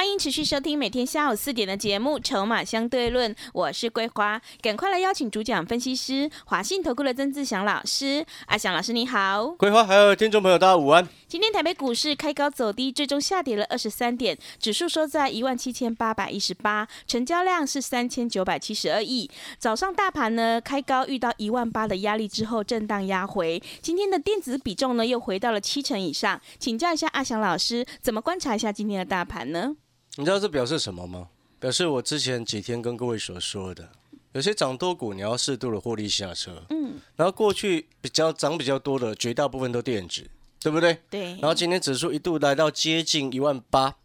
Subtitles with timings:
[0.00, 8.24] 欢迎持续收听每天下午四点的节目《筹码相对论》，我是桂花，赶快来邀请主讲分析师华信投顾的曾志祥老师。
[8.46, 11.06] 阿祥老师你好，桂花还有听众朋友大家午安。
[11.28, 19.30] 今天台北股市开高走低，最终下跌了二十三点，指数收在一万七千八百一十八，成交量是三千九百七十二亿。
[19.58, 26.40] 早上大盘呢开高遇到一万八的压力之后震荡压回，今天的电子比重呢又回到了七成以上。
[26.58, 29.76] 请教一下阿祥老师，怎么观察一下今天的大盘呢？
[30.16, 31.28] 你知道这表示什么吗？
[31.58, 33.90] 表示我之前几天跟各位所说的，
[34.32, 36.62] 有些涨多股你要适度的获利下车。
[36.70, 36.98] 嗯。
[37.16, 40.28] 然后过去比较涨比较多的，绝大部分都电子，
[40.60, 40.98] 对不对？
[41.10, 41.32] 对。
[41.32, 43.96] 然后今天指数一度来到接近一万八，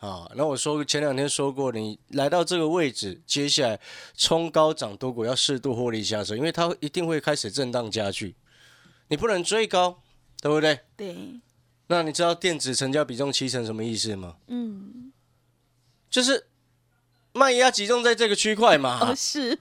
[0.00, 3.80] 啊，那我说前两天说过，你来到这个位置，接下来
[4.16, 8.34] 冲高涨多股要适度获利下车，因为它一定会开始震荡加剧，
[9.08, 10.02] 你不能追高，
[10.40, 10.80] 对不对？
[10.96, 11.16] 对。
[11.88, 14.36] 那你知道电子成交比重七成什么意思吗？
[14.46, 15.11] 嗯。
[16.12, 16.46] 就是
[17.32, 19.56] 卖压集中在这个区块嘛，哦是，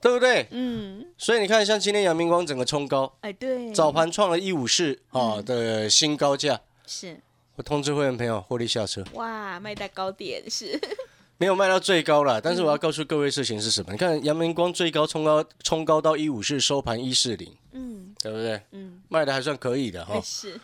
[0.00, 0.46] 对不对？
[0.50, 7.18] 嗯，所以你看，像今天阳明光整个冲高，哎对，早盘创了一五四啊的新高价，是。
[7.56, 10.78] 我通知会员朋友获利下车，哇，卖在高点是，
[11.38, 13.92] 没有卖到最高了，但是我要告诉各位事情是什么？
[13.92, 18.60] 你看阳明光最高冲高冲高到一五四，收盘一四零，嗯，对不对？
[18.72, 20.60] 嗯，卖的还算可以的哈，是。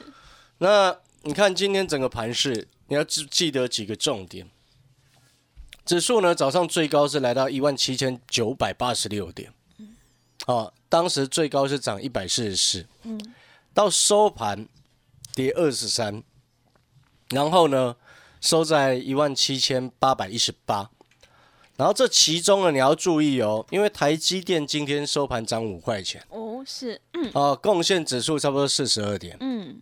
[0.58, 4.46] 那你看今天整个盘市，你要记记得几个重点。
[5.84, 9.52] 指数呢，早上最高是来到一万七千九百八十六点，
[10.46, 13.20] 哦，当时最高是涨一百四十四，嗯，
[13.74, 14.68] 到收盘
[15.34, 16.22] 跌二十三，
[17.30, 17.96] 然后呢，
[18.40, 20.90] 收在一万七千八百一十八，
[21.76, 29.80] 然后这其中呢，你要注意哦，因为台积电今天收盘涨五块钱，哦，是，嗯哦，贡献指数差不多四十二点，嗯，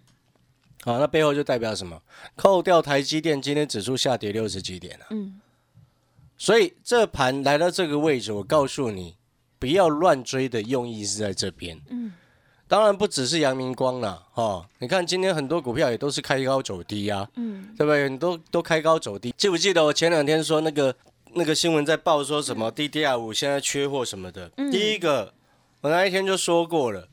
[0.84, 2.00] 好，那背后就代表什么？
[2.36, 5.41] 扣掉台积电，今天指数下跌六十几点了，嗯。
[6.38, 9.16] 所以这盘来到这个位置，我告诉你，
[9.59, 11.78] 不要乱追的用意是在这边。
[11.91, 12.12] 嗯，
[12.69, 18.09] 当然不只是阳明光了，哈，你看今天很多股票也都是开高走低啊，嗯，对不对？
[18.09, 20.94] 你都都开高走低，记不记得我前两天说那个
[21.34, 24.48] 那个新闻在报说什么 DDR 五现在缺货什么的？
[24.71, 25.34] 第一个，
[25.81, 27.09] 我那一天就说过了，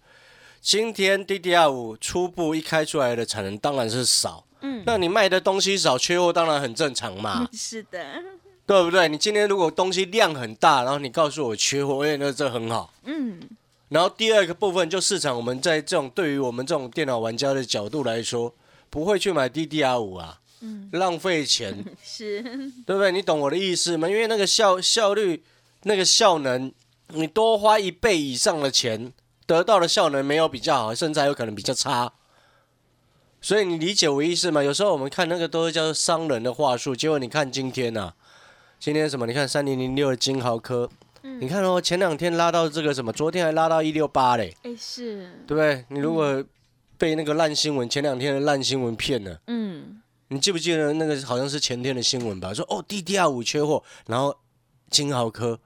[0.62, 7.50] 今天 DDR 五初步一开出来的产能当然是少，嗯，那你卖的东西少，缺货当然很正常嘛。
[7.52, 8.00] 是的。
[8.66, 9.08] 对不对？
[9.08, 12.94] 你今天如果东西量很大，然后你告诉我缺货，哎，那这很好。
[13.04, 13.40] 嗯。
[13.90, 18.52] 然后第二个部分就市场，我们在这种对于我们这种电脑玩家的角度来说，
[18.90, 22.42] 不会去买 DDR 五啊，嗯，浪费钱， 是，
[22.86, 23.12] 对不对？
[23.12, 24.10] 你懂我的意思吗？
[24.10, 25.44] 因为那个效效率、
[25.84, 26.72] 那个效能，
[27.10, 29.14] 你多花一倍以上的钱，
[29.46, 32.12] 得到的效能没有比较好，甚至还有可能比较差。
[33.40, 34.64] 所以你理解我意思吗？
[34.64, 38.12] 有时候我们看那个都是叫商人的话术，结果你看今天呐。
[38.86, 39.26] 今天什么？
[39.26, 40.88] 你看三零零六的金豪科，
[41.40, 44.56] 你看哦，前两天拉到这个什么，昨天还拉到一六八嘞。
[44.62, 45.84] 哎，是，对不对？
[45.90, 46.46] 你如果
[46.96, 52.54] 被那个烂新闻，前两天的烂新闻骗了，嗯，你记不记得那个好像是前天的新闻吧？
[52.54, 54.38] 说哦，DDR 五缺货，然后
[54.92, 55.60] 金豪科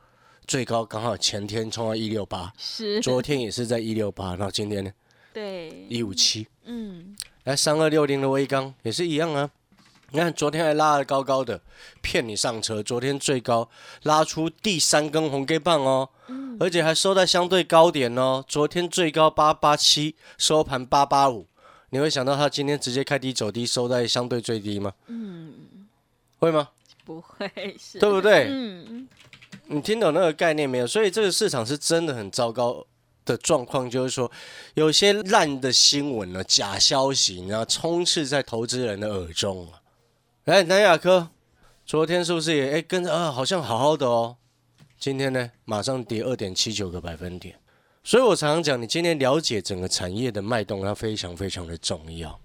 [0.48, 4.90] 最高刚好前天冲到一六八，是，昨天也是在一六八，然后今天呢？
[5.34, 9.50] 对，一五七，嗯，来三二六零的微钢也是一样啊。
[10.12, 11.62] 你看，昨天还拉的高高的，
[12.02, 12.82] 骗你上车。
[12.82, 13.70] 昨天最高
[14.04, 16.10] 拉出第三根红 K 棒哦，
[16.60, 18.44] 而且还收在相对高点哦。
[18.48, 21.48] 昨天最高八八七，收盘八八五。
[21.92, 24.94] 你会想到它今天直接开低走低，收在相对最低吗？
[25.08, 25.54] 嗯，
[26.40, 26.70] 会吗？
[27.06, 28.48] 不会，是，对不对？
[28.50, 29.08] 嗯，
[29.68, 30.86] 你听懂那个概念没有？
[30.86, 32.86] 所以这个市场是真的很糟糕
[33.26, 34.32] 的状况，就是说
[34.76, 39.79] 有些烂的新闻呢，假消息，然后充斥在投资人的耳中啊。
[40.46, 41.30] 来南亚科，
[41.86, 43.30] 昨天是不是也哎跟着啊？
[43.32, 44.38] 好像好好的哦。
[44.98, 47.60] 今天呢，马上跌二点七九个百分点。
[48.04, 52.40] 所以我常常讲，你今天了解整个产业的脉动，它非常非常的重要。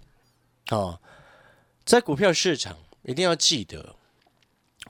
[0.70, 1.00] 哦，
[1.84, 3.94] 在股票市场一定要记得，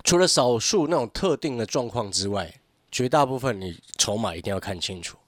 [0.02, 2.60] 除了少数那种特定的状况之外，
[2.90, 5.18] 绝大部分你筹码一定要看清楚。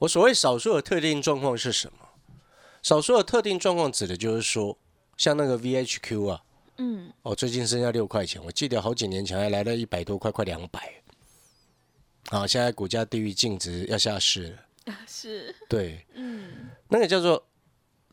[0.00, 2.08] 我所谓少数的特定状况是什么？
[2.82, 4.78] 少数的特定状况指的就是说，
[5.16, 6.42] 像那个 VHQ 啊。
[6.78, 10.92] 嗯，哦，最近剩下六块钱，我记得好几年前还来了一百多块，快两百。
[12.28, 14.94] 好，现在股价低于净值，要下市了。
[15.06, 17.44] 是，对，嗯，那个叫做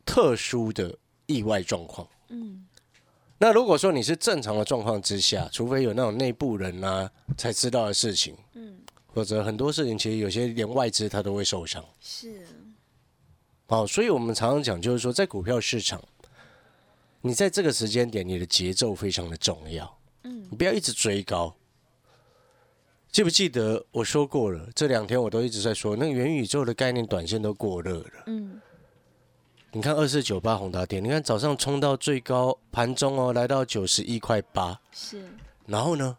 [0.06, 0.96] 特殊的
[1.26, 2.08] 意外状况。
[2.28, 2.68] 嗯，
[3.38, 11.84] 那如果说你是正常的状况之下，除非有那种内部人啊才知道的事情，嗯，或者很多事情其实有些连外资他都会受伤。
[12.02, 12.46] 是，
[13.68, 16.04] 哦，所以我们常常讲，就是说在股票市场。
[17.22, 19.98] 你在这个时间点，你的节奏非常的重要。
[20.24, 21.56] 嗯，你不要一直追高。
[23.12, 24.70] 记不记得我说过了？
[24.76, 28.24] 这两天我都一直在说，那个元宇宙的概念，短线都过热了。
[28.28, 28.62] 嗯，
[29.72, 34.80] 你看二四九八宏达电，你看早上冲到最高，盘中哦来到九十一块八。
[34.92, 35.28] 是。
[35.66, 36.18] 然后呢？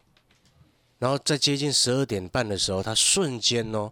[0.98, 3.90] 然后在接近十二点半的时候，它瞬间哦，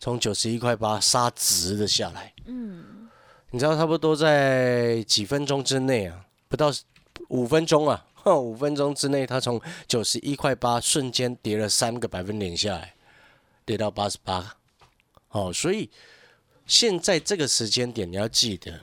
[0.00, 2.32] 从九十一块八杀直的下来。
[2.46, 3.08] 嗯。
[3.50, 6.24] 你知道差不多在几分钟之内啊？
[6.48, 6.72] 不到
[7.28, 12.94] 五分钟啊， 五分钟之内，它从九十一块八瞬间跌了三个百分点下来，
[13.64, 14.56] 跌到八十八。
[15.30, 15.90] 哦，所以
[16.66, 18.80] 现在这个时间点，你要记得，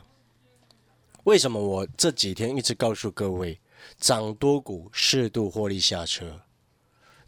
[1.23, 3.59] 为什么我这几天一直告诉各位，
[3.97, 6.41] 涨多股适度获利下车，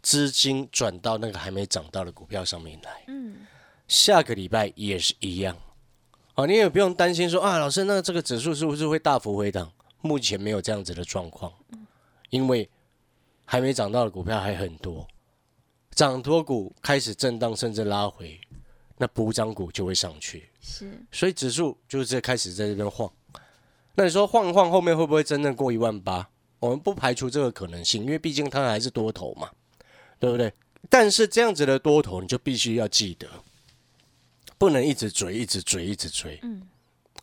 [0.00, 3.04] 资金转到那个还没涨到的股票上面来。
[3.08, 3.46] 嗯，
[3.88, 5.56] 下个礼拜也是一样。
[6.36, 9.72] 哦，你也不用担心说啊，老师，那这个指数是不是会大幅回档？
[10.00, 11.52] 目前没有这样子的状况，
[12.30, 12.68] 因为
[13.44, 15.06] 还没涨到的股票还很多，
[15.90, 18.40] 涨多股开始震荡甚至拉回，
[18.96, 20.48] 那补涨股就会上去。
[20.60, 23.10] 是，所以指数就是开始在这边晃。
[23.94, 26.28] 那你说晃一晃后面会不会真正过一万八？
[26.60, 29.50] 我们不排除这个可能性，因为毕竟它还是多头嘛，
[30.18, 30.52] 对不对？
[30.88, 33.28] 但是这样子的多头，你就必须要记得，
[34.56, 36.38] 不能一直追，一直追，一直追。
[36.42, 36.62] 嗯。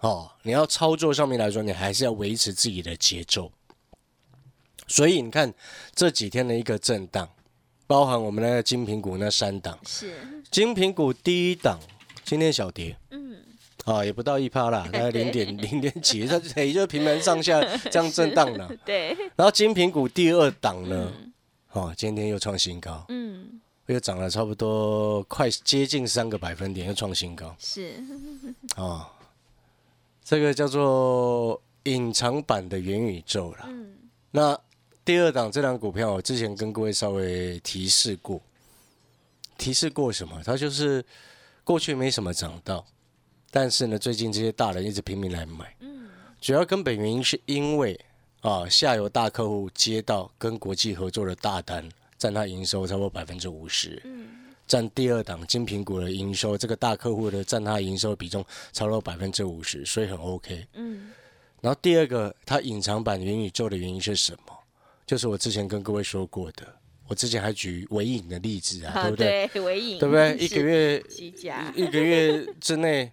[0.06, 3.52] 哦，你要操作上面来说，你还是要维持自己的节奏。
[4.88, 5.52] 所以你看
[5.96, 7.28] 这几天的一个震荡，
[7.88, 10.14] 包含我们那个金苹股那三档，是
[10.52, 11.80] 金苹股第一档
[12.24, 13.38] 今天小跌，嗯，
[13.86, 17.60] 啊也不到一趴啦， 大概零点零点几，它也就平盘上下
[17.90, 18.72] 这样震荡了。
[18.86, 19.18] 对。
[19.36, 21.12] 然后金苹股第二档呢，
[21.72, 27.56] 哦今天又创新高，嗯，又涨了差不多快接近三个百分点，又创新高。
[27.58, 27.96] 是。
[28.76, 29.10] 啊。
[30.26, 33.66] 这个叫做隐藏版的元宇宙了。
[33.70, 33.96] 嗯，
[34.32, 34.60] 那
[35.06, 38.42] 第二档这档股票，我之前跟各位稍微提示过，
[39.56, 40.42] 提示过什么？
[40.44, 41.06] 它就是
[41.64, 42.84] 过去没什么涨到，
[43.52, 45.76] 但是呢，最近这些大人一直拼命来买。
[45.82, 46.08] 嗯，
[46.42, 48.00] 主要根本原因是因为
[48.42, 51.88] 啊，下游大客户接到跟国际合作的大单，
[52.18, 54.02] 占它营收超过百分之五十。
[54.06, 54.26] 嗯。
[54.68, 60.66] 占第二档金苹果的营收，这个大客户的占它营收比重超过百分之五十，所以很 OK。
[60.74, 61.12] 嗯。
[61.62, 64.54] 然后第二个，它隐藏版元宇宙的原因是什么？
[65.06, 66.68] 就是我之前跟各位说过的，
[67.08, 69.50] 我之前还举韦影的例子啊，对不对？
[69.54, 70.38] 对，尾影，对不对？
[70.38, 71.04] 一个月，
[71.76, 73.12] 一个月之内。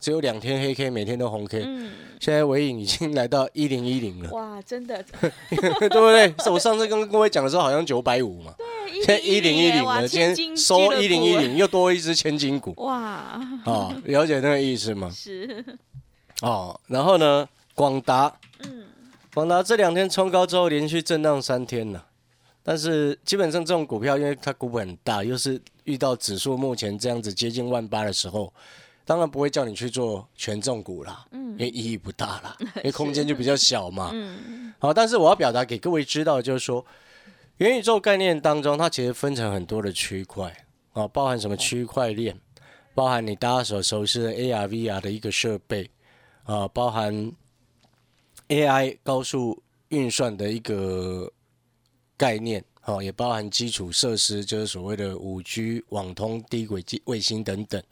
[0.00, 1.62] 只有两天黑 K，每天都红 K。
[1.66, 1.90] 嗯，
[2.20, 4.30] 现在尾影已经来到一零一零了。
[4.30, 5.04] 哇，真的，
[5.50, 6.32] 对不对？
[6.52, 8.54] 我上次跟各位讲的时候，好像九百五嘛。
[8.56, 12.72] 对，现在一零一零了，今天收一零一零，又多一只千金股。
[12.76, 12.96] 哇，
[13.64, 15.10] 啊，了解那个意思吗？
[15.14, 15.64] 是。
[16.42, 18.84] 哦，然后呢，广达，嗯，
[19.34, 22.06] 广达这两天冲高之后，连续震荡三天了。
[22.62, 28.52] 但是基本上这种股票，因为它股本很大，又是遇到指数目前这样子接近万八的时候。
[29.08, 34.10] 当然不会叫你去做权重股啦，嗯，因为意义不大啦， 因为空间就比较小嘛。
[34.12, 36.84] 嗯，好，但是我要表达给各位知道，就是说，
[37.56, 40.54] 元宇宙概念当中，它其实分成很多的区块
[40.92, 42.38] 啊，包含什么区块链，
[42.94, 45.90] 包含你大家所熟悉的 AR、VR 的一个设备
[46.44, 47.32] 啊，包含
[48.48, 51.32] AI 高速运算的一个
[52.14, 57.82] 概念，哦，也包含基础设施，就是所谓的五 G 网通、低轨卫卫星等等。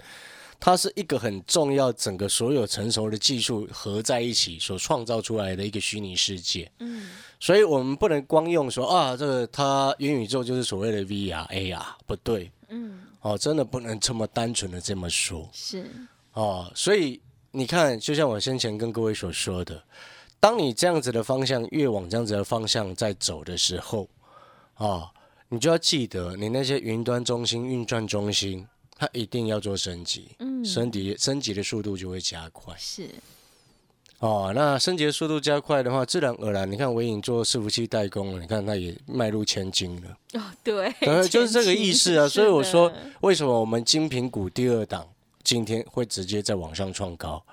[0.58, 6.70] 它是一个很重要，整个所有成熟的技术合在一起所创造出来的一个虚拟世界。
[6.78, 12.50] 嗯，所以我们不能光用说啊，这个它元宇宙就是所谓的 VR、AR，不对。
[12.68, 15.48] 嗯，哦，真的不能这么单纯的这么说。
[15.52, 15.88] 是。
[16.32, 17.20] 哦，所以
[17.52, 19.80] 你看，就像我先前跟各位所说的，
[20.40, 24.08] 当你这样子的方向越往这样子的方向在走的时候，
[24.74, 25.10] 啊，
[25.48, 28.66] 你就要记得，你那些云端中心、运转中心。
[28.98, 32.74] 它一定要做升级，嗯，升级升级的速度就会加快。
[32.78, 33.06] 是，
[34.20, 40.40] 哦，那升级的速度加快的话，自然而然，你看伟影做伺服器代工了，你看它也迈入千金了。
[40.40, 40.90] 哦，对，
[41.28, 42.26] 就是这个意思啊。
[42.26, 45.06] 所以我说，为什么我们精品股第二档
[45.44, 47.44] 今天会直接在往上创高？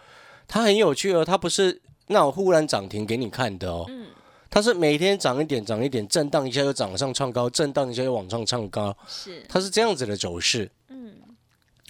[0.48, 3.84] 它很有趣哦，它不是那种忽然涨停给你看的哦。
[3.90, 4.08] 嗯，
[4.50, 10.72] 它是每天涨一点，涨一点，震荡一下又涨上创高，震荡一下又往上创高，是，它是这样子的走势。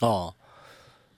[0.03, 0.35] 嗯，哦，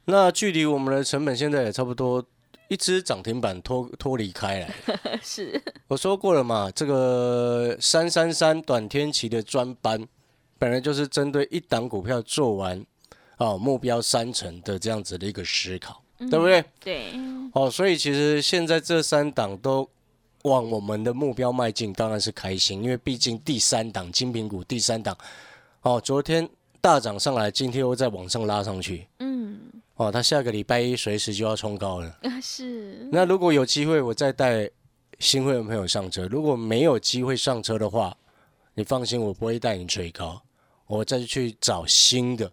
[0.05, 2.23] 那距离我们的成本现在也差不多，
[2.69, 4.75] 一只涨停板脱脱离开来。
[5.23, 10.07] 是，我说过了嘛，这个三三三短天期的专班，
[10.59, 12.85] 本来就是针对一档股票做完，
[13.37, 16.63] 哦，目标三成的这样子的一个思考，对不对？
[16.79, 17.13] 对。
[17.53, 19.89] 哦，所以其实现在这三档都。
[20.45, 25.17] 往我们的目标迈进，当然是开心，因为毕竟第三档金苹股第三档，
[25.81, 26.47] 哦，昨天
[26.85, 29.59] 大涨上来，今天又再往上拉上去，嗯，
[29.95, 33.09] 哦，它下个礼拜一随时就要冲高了，是。
[33.11, 34.69] 那如果有机会，我再带
[35.17, 38.15] 新会员朋友上车；如果没有机会上车的话，
[38.75, 40.39] 你放心，我不会带你追高，
[40.85, 42.51] 我再去找新的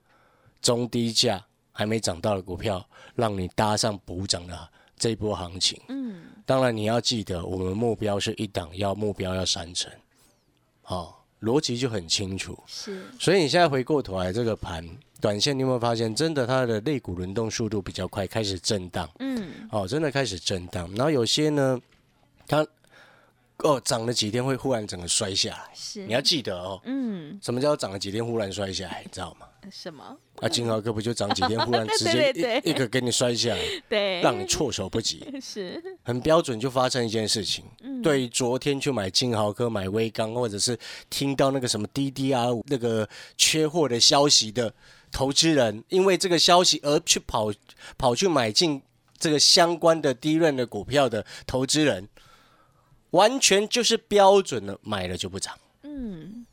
[0.63, 2.83] 中低价还没涨到的股票，
[3.15, 6.23] 让你搭上补涨的这一波行情，嗯。
[6.47, 9.93] 当然，你要记得，我们目标是一档，要目标要三成，
[10.81, 12.59] 好，逻辑就很清楚。
[12.67, 14.89] 是，所以你现在回过头来，这个盘
[15.21, 19.09] 短线，你有没有发现，真的它的肋骨轮动速度比较快，开始震荡。
[19.19, 20.91] 嗯，哦，真的开始震荡。
[20.95, 21.81] 然后有些呢，
[22.47, 22.67] 它
[23.59, 25.71] 哦涨了几天会忽然整个摔下来。
[25.75, 26.81] 是，你要记得哦。
[26.85, 29.03] 嗯，什么叫涨了几天忽然摔下来？
[29.05, 29.47] 你知道吗？
[29.71, 30.17] 什么？
[30.41, 32.33] 啊，金豪哥不就涨几天，忽然直接
[32.65, 37.65] 一一个给你摔下来， 对，让你措手不及， 是很标准就发生一件事情。
[38.03, 40.77] 对，昨天去买金豪科、买威刚，或者是
[41.09, 44.75] 听到那个什么 DDR 那个缺货的消息的
[45.13, 47.53] 投资人，因为这个消息而去跑
[47.97, 48.83] 跑去买进
[49.19, 52.09] 这个相关的低润的股票的投资人，
[53.11, 55.57] 完全就是标准的买了就不涨。
[55.85, 56.45] 嗯。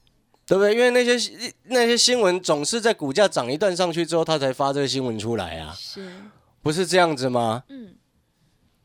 [0.50, 0.74] 对不对？
[0.74, 6.12] 因为那些那些新闻总是在股价涨一段上去之后，他才发这个新闻出来啊，是，
[6.64, 7.64] 不是这样子吗？
[7.70, 7.94] 嗯，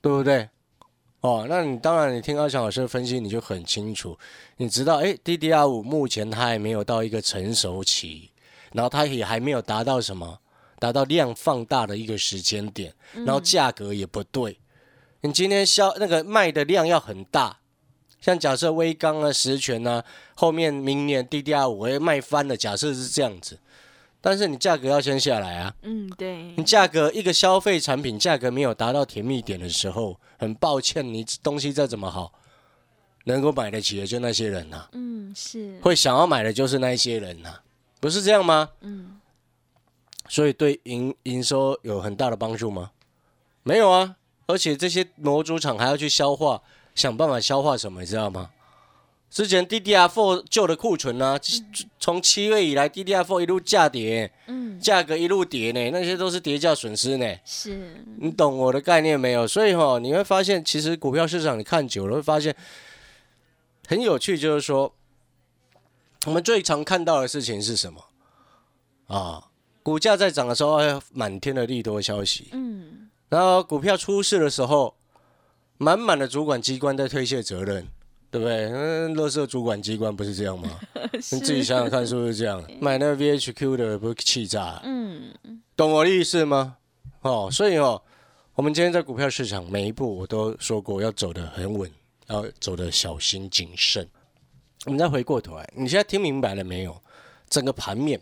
[0.03, 0.51] 对不对？
[1.23, 4.19] 哦，那你当然，你听阿强老师的分析，你就很清楚，
[4.59, 8.31] 你知道，哎，DDR 五目前它还没有到一个成熟期，
[8.73, 10.41] 然后它也还没有达到什么，
[10.79, 14.59] 达到量放大的一个时间点，然后价格也不对，
[15.23, 17.61] 你今天销那个卖的量要很大。
[18.25, 20.03] 像假设微刚啊、实权啊，
[20.35, 23.59] 后面明年 DDR 五会卖翻的，假设是这样子，
[24.23, 25.75] 但是你价格要先下来啊。
[25.83, 26.55] 嗯，对。
[26.57, 32.33] 你价格一个消费产品价格没有达到甜蜜点的时候，很抱歉，你东西再怎么好，
[33.25, 34.89] 能够买得起的就那些人呐。
[34.93, 35.79] 嗯，是。
[35.83, 37.61] 会想要买的就是那些人呐，
[38.01, 38.71] 不是这样吗？
[38.81, 39.21] 嗯。
[40.31, 42.93] 所以对营营收有很大的帮助吗？
[43.63, 44.17] 没有啊，
[44.47, 46.63] 而且这些模组厂还要去消化。
[46.95, 48.51] 想办法消化什么，你知道吗？
[49.31, 51.37] 之前 DDR4 旧的库存呢，
[51.99, 57.27] 从七月以来，DDR4 一路价跌，嗯，价格一路跌呢，那些都是跌价损失呢。
[57.45, 59.45] 是，你懂我的概念没有？
[59.45, 62.55] 所以哈，你会发现，其实股票市场你看久了，会发现
[63.89, 64.95] 很有趣，就是说，
[66.27, 68.05] 我们最常看到的事情是什么？
[69.09, 69.49] 啊，
[69.83, 70.79] 股价在涨的时候，
[71.13, 74.95] 满天的利多消息，嗯，然后股票出事的时候。
[75.79, 77.87] 满满的主管机关在推卸责任，
[78.31, 78.67] 对不对？
[78.73, 80.69] 嗯，乐色主管机关不是这样吗？
[81.13, 82.63] 你自己想想看，是不是这样？
[82.81, 84.81] 买那 VHQ 的不是气炸？
[84.85, 85.33] 嗯，
[85.77, 86.77] 懂我的意思吗？
[87.23, 88.01] 哦，所以哦，
[88.55, 91.91] 我们今天在股票市场每一步我都说过要走得很稳，
[92.29, 94.09] 要走得小心谨慎。
[94.87, 96.97] 我们再回过头来，你现在听明白了没有？
[97.49, 98.21] 整个盘面，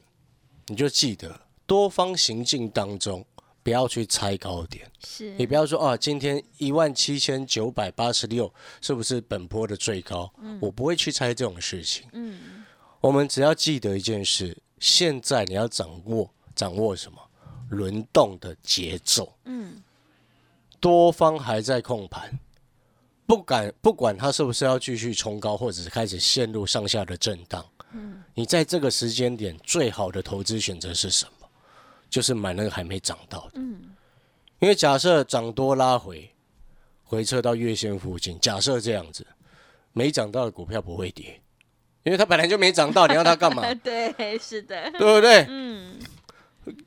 [0.67, 3.25] 你就记得多方行进当中。
[3.63, 10.33] 不要去猜高点，是你不要说啊，今天一万七千九百八十六是不是本波的最高？
[10.41, 12.07] 嗯，我不会去猜这种事情。
[12.13, 12.65] 嗯，
[13.01, 17.19] 我们只要记得一件事：现在你要掌握掌握什么？
[17.71, 19.33] 轮动的节奏。
[19.45, 19.83] 嗯，
[20.79, 22.39] 多方还在控盘，
[23.27, 27.65] 不敢不管它是不是要继续冲高，或者是开始陷入上下的震荡。
[27.93, 31.42] 嗯，你在这个时间点最好的投资选择是什么？
[32.13, 33.81] 就是买那个还没涨到的，嗯，
[34.59, 36.31] 因为假设涨多拉回，
[37.03, 39.27] 回撤到月线附近，假设这样子，
[39.95, 41.41] 没涨到的股票不会跌，
[42.03, 43.63] 因为它本来就没涨到， 你要它干嘛？
[43.77, 45.47] 对，是的，对不对？
[45.49, 45.99] 嗯，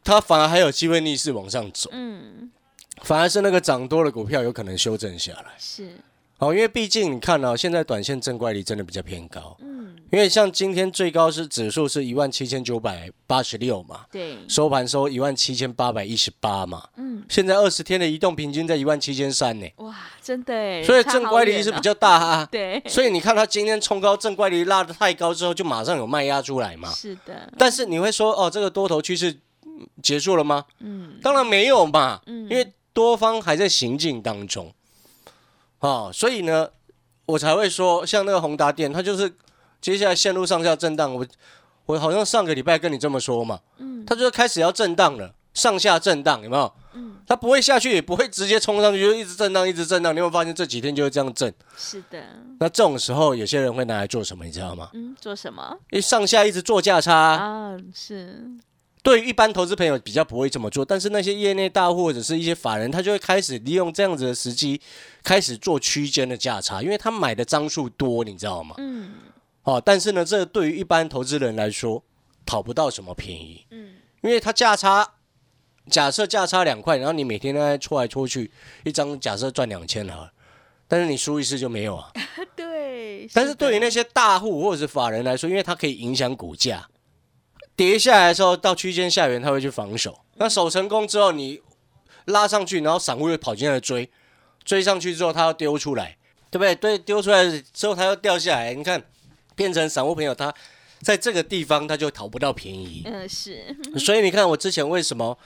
[0.04, 2.52] 它反而还有机会逆势往上走，嗯，
[3.02, 5.98] 反而是那个涨多的股票有可能修正下来，是，
[6.38, 9.76] 好，因为毕竟你看哦，现在短线正怪力真的比较偏高，嗯。
[10.12, 29.36] 因为像今天最高是指数是一万七千九百八十六嘛，对，收盘收一万七千八百一十八嘛，嗯，现在二十天的移动平均在一万七千三呢，哇，真的哎，所以正乖离是比较大啊， 对，所以你看它今天冲高，正乖离拉的太高之后，就马上有卖压出来嘛，是的，但是你会说哦，这个多头趋势
[30.02, 30.64] 结束了吗？
[30.80, 34.72] 嗯，当然没有嘛，嗯，因为多方还在行进当中，
[35.86, 36.70] 啊，所以呢。
[37.28, 39.34] 我才会说，像那个宏达电，它就是
[39.82, 41.12] 接下来线路上下震荡。
[41.12, 41.26] 我
[41.88, 46.72] 我好像上个礼拜跟你这么说嘛，嗯，它就开始要震荡了，上下震荡有没有？
[46.94, 50.16] 嗯，它不会下去，也不会直接冲上去，就一直震荡，一直震荡。
[50.16, 51.52] 你会发现这几天就是这样震。
[51.76, 52.24] 是的。
[52.60, 54.46] 那这种时候，有些人会拿来做什么？
[54.46, 54.92] 你知道吗？
[54.94, 55.76] 嗯，做什么？
[55.90, 58.52] 因为上下一直做价差啊，是。
[59.06, 64.82] 对于一般投资朋友比较不会这么做，但是那些业内大户或者是一些法人，他就会开始利用这样子的时机，
[65.24, 68.74] 开始做区间的价差，因为他买的张数多，你知道吗？
[68.80, 69.14] 嗯。
[69.62, 72.04] 哦，但是呢，这对于一般投资人来说，
[72.48, 73.64] 讨不到什么便宜。
[73.70, 73.94] 嗯。
[74.22, 75.08] 因为他价差，
[75.88, 78.50] 假设价差两块，然后你每天都在搓来搓去，
[78.84, 80.32] 一张假设赚两千哈，
[80.88, 82.12] 但是你输一次就没有啊。
[82.58, 83.30] 对。
[83.32, 86.88] 但是对于那些大户或者是法人来说，因为它可以影响股价。
[87.76, 90.20] 跌下来的时候，到区间下缘，他会去防守。
[90.36, 91.62] 那守成功之后，你
[92.26, 94.10] 拉上去，然后散户又跑进来追，
[94.64, 96.18] 追上去之后，他要丢出来，
[96.50, 96.76] 对不对？
[96.76, 98.74] 对，丢出来之后，他又掉下来。
[98.74, 99.04] 你看，
[99.56, 100.54] 变成散户朋友，他
[101.02, 103.04] 在这个地方他就讨不到便宜。
[103.06, 103.76] 嗯，是。
[104.00, 105.38] 所以你看，我之前为什么？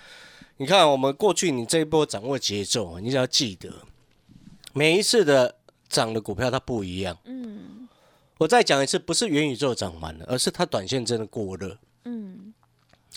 [0.57, 3.69] 你看，我们过去你这一波掌握节奏，你只要记得，
[4.73, 5.55] 每一次的
[5.87, 7.17] 涨的股票它不一样。
[7.25, 7.87] 嗯。
[8.37, 11.77] 我再讲一次，不是元宇宙涨完了，而是它短线真的过热。
[12.03, 12.53] 嗯，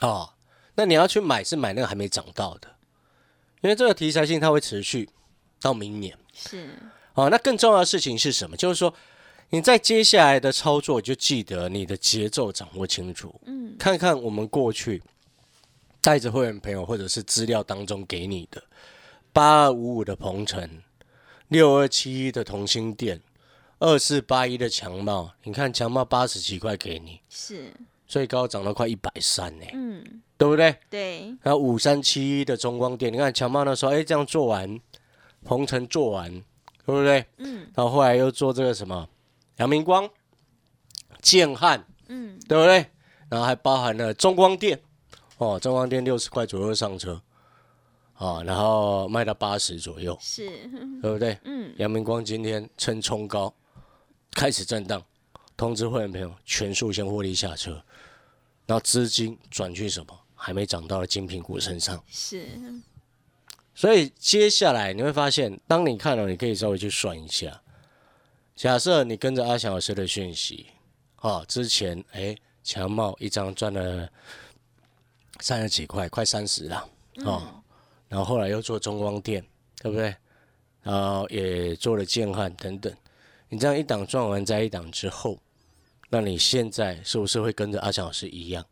[0.00, 0.32] 哦，
[0.74, 2.68] 那你要去买是买那个还没涨到的，
[3.60, 5.08] 因为这个题材性它会持续
[5.60, 6.18] 到明年。
[6.32, 6.70] 是，
[7.14, 8.56] 哦，那更重要的事情是什么？
[8.56, 8.92] 就是说
[9.50, 13.38] 你在接下来的操作就记得你的节奏掌握清楚。
[13.44, 15.02] 嗯，看看我们过去
[16.00, 18.62] 带着会员朋友或者是资料当中给你的
[19.32, 20.82] 八二五五的鹏程，
[21.48, 23.20] 六二七一的同心店，
[23.78, 27.72] 二四八一的强茂，你看强茂八十几块给你是。
[28.12, 30.04] 最高涨到快一百三呢，嗯，
[30.36, 30.76] 对不对？
[30.90, 31.34] 对。
[31.40, 34.78] 然后五三七一的中光电，你看强茂那时候，哎，这样做完，
[35.46, 36.30] 鹏程做完，
[36.84, 37.24] 对不对？
[37.38, 37.66] 嗯。
[37.74, 39.08] 然后后来又做这个什么，
[39.56, 40.06] 阳明光、
[41.22, 42.84] 建汉，嗯，对不对？
[43.30, 44.78] 然后还包含了中光电，
[45.38, 47.18] 哦，中光电六十块左右上车，
[48.12, 50.46] 啊，然后卖到八十左右，是，
[51.00, 51.38] 对不对？
[51.48, 51.72] 嗯。
[51.78, 53.54] 阳明光今天趁冲高，
[54.32, 55.02] 开始震荡，
[55.56, 57.82] 通知会员朋友全数先获利下车。
[58.72, 62.48] 然后资金转去什么还没涨到的精品股身上是，
[63.74, 67.60] 所以接下来你会发现，当你看了，你可以稍微去算一下。
[68.56, 70.68] 假设你跟着阿翔老师的讯息，
[71.16, 74.08] 啊，之前哎强茂一张赚了
[75.40, 76.88] 三十几块，快三十了
[77.26, 77.62] 哦，
[78.08, 79.44] 然后后来又做中光电，
[79.82, 80.16] 对不对？
[80.82, 82.90] 然后也做了建汉等等，
[83.50, 85.38] 你这样一档赚完，再一档之后。
[86.14, 88.62] 那你现在是不是会跟着阿强老师一样，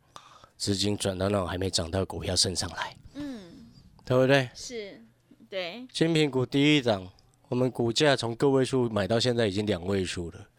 [0.57, 2.95] 资金转到那种还没涨到股票身上来？
[3.15, 3.65] 嗯，
[4.05, 4.47] 对不对？
[4.53, 5.01] 是，
[5.49, 5.87] 对。
[5.91, 7.11] 新品股第一涨，
[7.49, 10.49] 我们股价从个位数买到现在已经两位数了，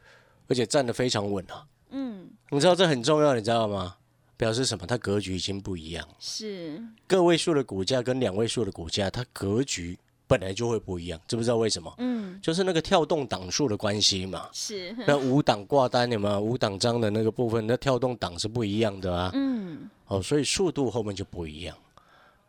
[0.49, 1.65] 而且站得非常稳啊。
[1.91, 3.99] 嗯，你知道这很重要，你知道吗？
[4.37, 4.85] 表示什么？
[4.85, 6.05] 它格局已经不一样。
[6.19, 6.83] 是。
[7.07, 9.97] 个位数的股价跟两位数的股价，它格局。
[10.33, 11.93] 本来就会不一样，知不知道为什么？
[11.99, 14.49] 嗯，就是那个跳动档数的关系嘛。
[14.51, 14.97] 是。
[15.07, 16.41] 那五档挂单有没有？
[16.41, 19.31] 五档章的那个部分，那跳动档是不一样的啊。
[19.35, 19.91] 嗯。
[20.07, 21.77] 哦，所以速度后面就不一样。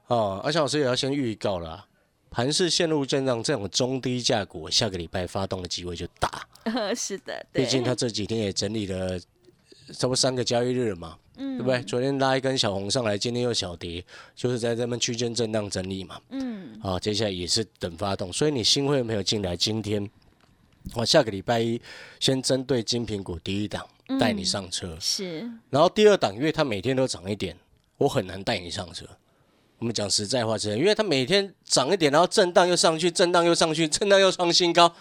[0.08, 1.86] 哦，而且老师也要先预告了，
[2.32, 6.48] 盘市陷入震荡，这种中低价股下个礼拜发动的机会就大。
[6.96, 7.46] 是的。
[7.52, 11.17] 毕竟他这几天也整理了差不多三个交易日嘛。
[11.36, 11.82] 对不对？
[11.84, 14.04] 昨天拉一根小红上来，今天又小跌，
[14.36, 16.19] 就是在这边区间震荡整理嘛。
[16.30, 16.80] 嗯。
[16.82, 20.10] 啊，接下来也是等发动，所以你新会没有进来，今天
[20.93, 21.82] 我下个礼拜一
[22.19, 23.88] 先针对金苹果第一档
[24.19, 24.98] 带你上车。
[25.00, 25.50] 是。
[25.69, 27.58] 然后第二档，因为它每天都涨一点，
[27.98, 29.06] 我很难带你上车。
[29.80, 34.93] 我们讲实在话，是因为它每天涨一点，然后震荡又上去，震荡又上去，震荡又创新高。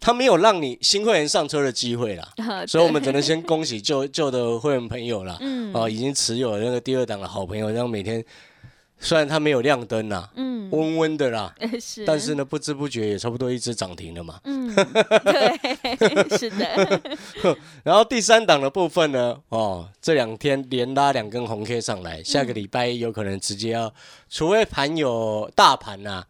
[0.00, 2.28] 他没有让你新会员上车的机会啦，
[2.68, 5.38] 所以我们只能先恭喜旧 旧的会员朋友啦，
[5.74, 8.24] 啊，已经持有那个第二档的好朋友，让每天
[9.00, 17.00] 虽然他没有亮灯啦，嗯，温温的啦， 是，但是呢，不知不觉也差不多一只涨停了嘛，嗯，对，是的。
[17.82, 23.92] 然后第三档的部分呢，哦，这两天连拉两根红 K 上来，下个礼拜有可能直接要，
[24.30, 26.24] 除非盘有大盘呐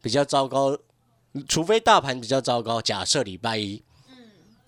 [0.00, 0.78] 比较糟糕。
[1.48, 4.16] 除非大盘比较糟糕，假设礼拜一，嗯，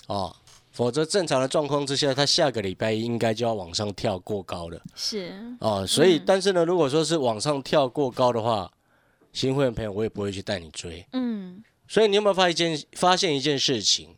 [0.07, 0.37] 哦，
[0.71, 4.81] 否则正常的状况之下，它下个礼拜一应该就要往上跳过高了。
[4.95, 8.71] 是哦，所以但是呢，如果说是往上跳过高的话，
[9.33, 11.07] 新会员朋友我也不会去带你追。
[11.13, 14.15] 嗯，所以你有没有发现一件发现一件事情？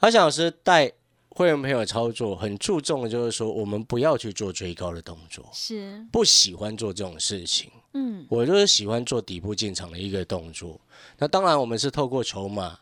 [0.00, 0.92] 阿翔老师带
[1.38, 7.70] 会员朋友操作很注重的就是说，我们不要去做追高的动作，是不喜欢做这种事情。
[7.92, 10.80] 嗯，我就是喜欢做底部进场的一个动作。
[11.16, 12.76] 那当然，我们是透过筹码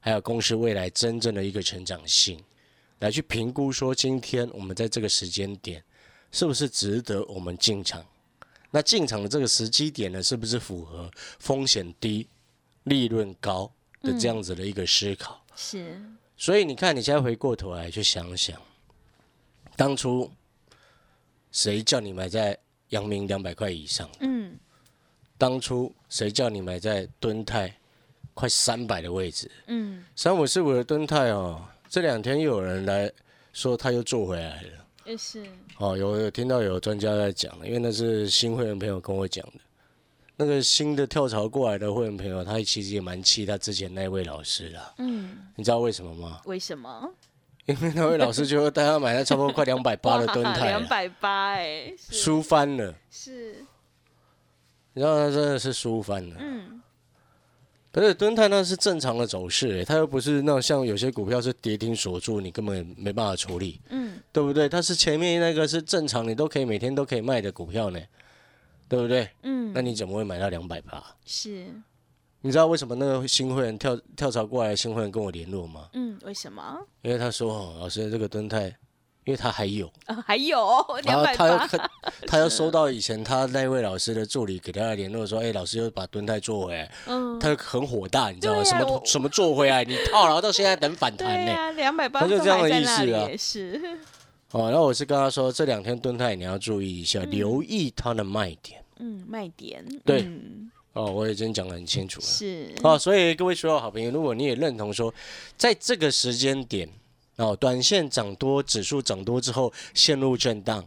[0.00, 2.42] 还有公司未来真正的一个成长性，
[3.00, 5.84] 来去评估说今天我们在这个时间点
[6.32, 8.02] 是不是值得我们进场？
[8.70, 12.26] 那进场的这个时机点呢，是不是符合风险低、
[12.84, 15.44] 利润高的这样子的一个思考？
[15.54, 16.00] 是。
[16.40, 18.58] 所以你看，你现在回过头来去想想，
[19.76, 20.32] 当初
[21.52, 24.08] 谁叫你买在阳明两百块以上？
[24.20, 24.56] 嗯。
[25.36, 27.76] 当初谁叫你买在敦泰？
[28.32, 33.12] 快三百的位置，嗯，三五四五的敦泰哦，这两天又有人来
[33.52, 35.44] 说他又做回来了，也是
[35.76, 39.60] 哦，有有听到有专家在讲因为那是新会员朋友跟我讲的，
[40.40, 46.40] 那个新的跳槽过来的会员朋友，他其实也蛮气他之前那位老师的，嗯，你知道为什么吗？
[46.46, 47.12] 为什么？
[47.66, 53.66] 因为那位老师就带他买了差不多快两百八的蹲泰， 两百八哎，输翻了，是，
[54.94, 56.80] 你知道他真的是输翻了，嗯。
[57.92, 64.66] 可是蹲泰那是正常的走势，它又不是那种像有些股票是跌停锁住，你根本没办法处理，嗯，对不对？
[64.68, 68.00] 它是前面那个是正常，你都可以每天都可以卖的股票呢，
[68.90, 69.30] 对不对？
[69.44, 71.02] 嗯，那你怎么会买到两百八？
[71.24, 71.66] 是，
[72.42, 75.88] 你知道为什么那个新会员跳跳槽过来的新会员跟我联络吗？
[75.94, 76.78] 嗯，为什么？
[77.00, 78.76] 因为他说，老师这个蹲泰。
[79.26, 79.88] 因为他还有，
[80.26, 80.58] 还有，
[81.04, 81.58] 然后他又
[82.26, 88.64] 他又 收到以前他那位老师的助理给他的联络说，哎，老师又把蹲泰做回来，嗯，他很火大，你知道吗？
[88.64, 89.84] 什么什么做回来？
[89.84, 91.72] 你套牢到现在等反弹呢？
[91.72, 94.00] 两百八，他就这样的意思啊，是。
[94.52, 98.84] 哦，然后我是跟他说，这两天蹲泰你要注意一下，留意它的卖点。
[98.98, 99.84] 嗯，卖点。
[100.04, 100.28] 对。
[100.92, 102.26] 哦，我已经讲得很清楚了。
[102.26, 102.74] 是。
[102.82, 105.14] 哦，所以各位所有好朋友，如果你也认同说，
[105.56, 106.88] 在这个时间点。
[107.36, 110.86] 哦，短线涨多，指数涨多之后陷入震荡，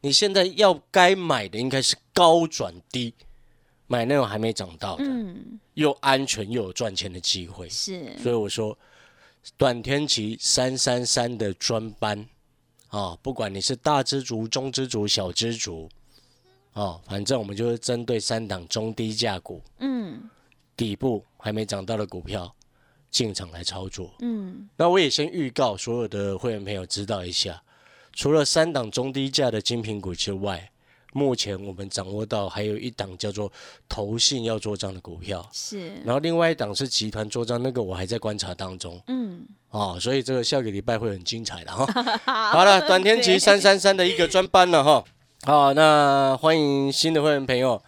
[0.00, 3.12] 你现在要该买的应该是高转低，
[3.86, 5.04] 买那种还没涨到的，
[5.74, 7.68] 又安全又有赚钱的机会。
[7.68, 8.78] 是，所以我说，
[9.58, 12.26] 短天期三三三的专班，
[12.96, 15.88] 啊，不管你是大支足、中支足、小支足，
[16.74, 20.30] 哦，反正我们就是针对三档中低价股，嗯，
[20.76, 22.54] 底部还没涨到的股票。
[23.10, 27.62] 进场来操作，嗯，那我也先预告所有的会员朋友知道一下，
[28.12, 30.68] 除了三档中低价的精品股之外，
[31.14, 33.50] 目前我们掌握到还有一档叫做
[33.88, 41.86] 投信要做账的股票，是，然后另外一档是集团做账，那个我还在观察当中，嗯，哦，所以这个下个礼拜会很精彩的哈。
[42.50, 45.04] 好了，短天期三三三的一个专班了哈，
[45.44, 47.80] 好，那欢迎新的会员朋友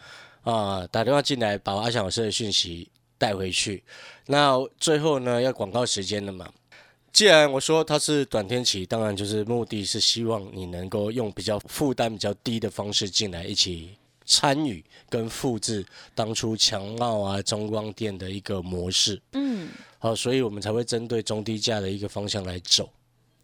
[0.45, 3.83] 啊打电话进来，把阿翔老师的讯息带回去。
[4.27, 6.49] 那最后呢，要广告时间了嘛？
[7.17, 15.83] 既然我说它是短天期，当然就是目的是希望你能够用比较负担比较低的方式进来，一起参与跟复制
[16.15, 19.19] 当初强茂啊、中光电的一个模式。
[19.33, 22.91] 嗯，好，所以我们才会针对中低价的一个方向来走。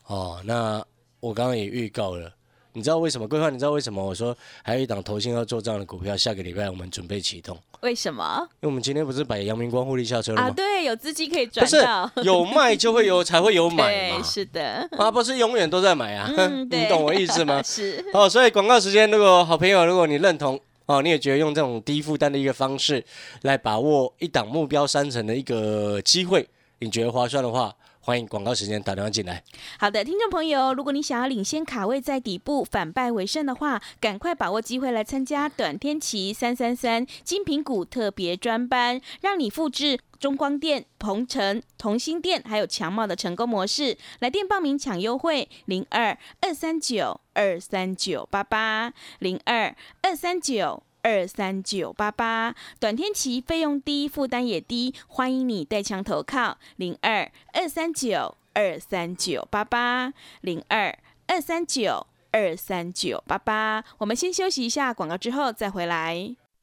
[0.04, 0.84] 哦，那
[1.18, 2.30] 我刚刚也预告了。
[2.74, 3.28] 你知道为什么？
[3.28, 4.02] 规划你知道为什么？
[4.04, 7.58] 我说还有一档投信要做这样的股票，下个礼拜我们准备启动。
[7.80, 8.38] 为什么？
[8.60, 10.48] 因为我们今天不是把阳明光互利下车了吗？
[10.48, 12.10] 啊，对，有资金可以转到。
[12.22, 14.22] 有卖就会有，才会有买嘛。
[14.24, 14.88] 是的。
[14.92, 16.30] 啊，不是永远都在买啊。
[16.70, 17.60] 你懂我意思吗？
[17.64, 18.04] 是。
[18.12, 23.04] 哦，所以广告时间，如果好朋友，如果你认同哦，你也觉得用这种低负担的一个方式
[23.42, 27.74] 来把握一档目标三成的一个机会，你觉得划算的话。
[28.04, 29.44] 欢迎广告时间打电话进来。
[29.78, 43.96] 好的，听众朋友，如果你想要领先卡位在底部，反败为胜的话，赶快把握机会来参加短天奇三三三精品股特别专班，让你复制中光电、鹏程、同心电还有强茂的成功模式。
[44.18, 50.82] 来电报名抢优惠：零二二三九二三九八八零二二三九。
[51.02, 63.84] 二三九八八，短天期费用低，负担也低，欢迎你带枪投靠零二二三九二三九八八零二二三九二三九八八。
[63.98, 66.36] 我们先休息一下广告，之后再回来。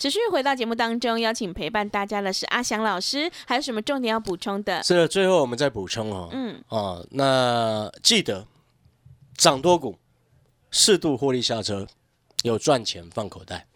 [0.00, 4.82] 持续回到节目当中，邀请陪伴大家的是阿翔老师，还有什么重点要补充的？
[4.82, 6.30] 是的，最后我们再补充哦。
[6.32, 8.46] 嗯，哦，那记得
[9.36, 9.98] 涨多股。
[10.72, 11.86] 适度获利下车，
[12.44, 13.66] 有赚钱放口袋。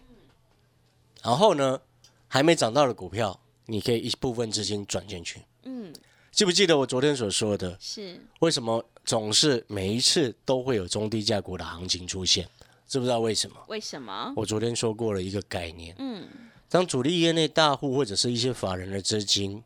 [1.23, 1.81] 然后呢，
[2.29, 5.43] 还没涨到的股票，你可以一部分资金转进去。
[5.65, 5.93] 嗯，
[6.31, 7.77] 记不记得我昨天所说的？
[7.81, 12.49] 是为什么总是每一次都会有中低价股的行情出现？
[12.87, 13.57] 知不知道为什么？
[13.69, 14.33] 为什么？
[14.37, 16.27] 我昨天说过了一个概念，嗯，
[16.69, 19.63] 当主力业内大户或者是一些法人的资金，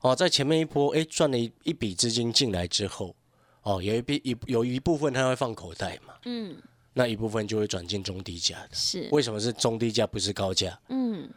[0.00, 3.14] 哦，在前面一波哎赚了一一笔资金进来之后，
[3.62, 6.56] 哦，有一笔一有一部分他会放口袋嘛，嗯，
[6.94, 8.70] 那一部分就会转进中低价的。
[8.72, 10.80] 是为什么是中低价不是高价？
[10.88, 11.28] 嗯，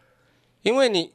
[0.62, 1.14] 因为你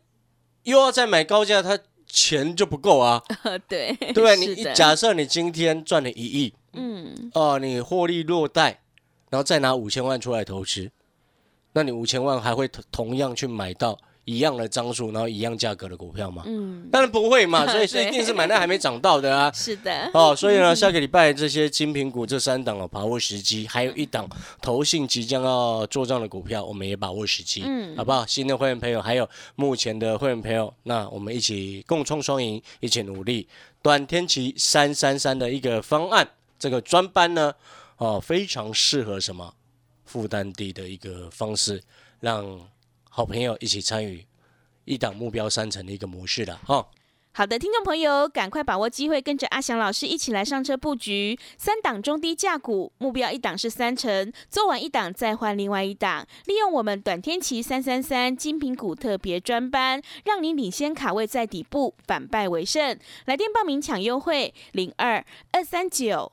[0.64, 3.22] 又要再买高价，他钱就不够啊。
[3.66, 4.36] 对对？
[4.36, 8.82] 你假设你今天赚了一亿，嗯，哦，你获利落袋。
[9.30, 10.90] 然后再拿五千万出来投资，
[11.72, 16.42] 那你五千万还会同样去买到一样的张数，然后一样价格的股票吗？
[16.46, 19.50] 嗯，当然不会嘛， 所以是一定是买那还没涨到的啊。
[19.52, 20.10] 是的。
[20.12, 24.28] 哦，所以呢，下个礼拜这些精品股这三档哦，把握时机，还有一档
[24.60, 28.26] 投信即将要做账的股票，我们也把握时机，嗯，好不好？
[28.26, 33.48] 新的会员朋友，还有目前的会员朋友，那我们一起共创双赢，一起努力。
[33.80, 37.54] 短天期三三三的一个方案，这个专班呢？
[37.98, 39.54] 哦，非常适合什么
[40.04, 41.82] 负担低的一个方式，
[42.20, 42.68] 让
[43.10, 44.24] 好朋友一起参与
[44.84, 46.88] 一档目标三成的一个模式的哈。
[47.32, 62.98] 好的，听众朋友，赶快把握机会，跟着阿翔老师一起来上车布局三档中低价股，目标一档是三成，做完一档再换另外一档，利用我们短天期三三三精品股特别专班，让你领先卡位在底部，反败为胜。
[63.26, 66.32] 来电报名抢优惠零二二三九。